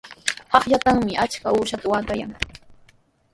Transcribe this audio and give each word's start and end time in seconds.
Hallqatrawmi 0.53 1.13
achka 1.23 1.47
uushaata 1.55 1.91
waatayan. 1.93 2.31